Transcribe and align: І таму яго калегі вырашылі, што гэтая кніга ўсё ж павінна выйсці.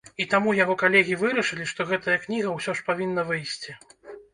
І 0.23 0.25
таму 0.29 0.53
яго 0.59 0.75
калегі 0.83 1.19
вырашылі, 1.25 1.69
што 1.75 1.89
гэтая 1.93 2.19
кніга 2.27 2.59
ўсё 2.59 2.71
ж 2.81 2.91
павінна 2.93 3.21
выйсці. 3.33 3.83